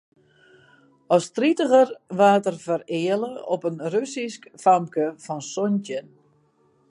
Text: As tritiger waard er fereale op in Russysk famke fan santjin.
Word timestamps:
As 1.15 1.25
tritiger 1.35 1.87
waard 2.19 2.47
er 2.51 2.57
fereale 2.65 3.31
op 3.55 3.67
in 3.69 3.77
Russysk 3.93 4.41
famke 4.63 5.05
fan 5.25 5.41
santjin. 5.53 6.07